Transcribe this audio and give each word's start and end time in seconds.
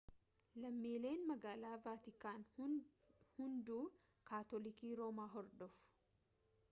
lammiileen 0.61 1.27
magaalaa 1.31 1.73
vaatikaan 1.83 2.47
hunduu 3.37 3.81
kaatolikii 4.31 4.95
roomaa 5.03 5.29
hordofu 5.37 5.89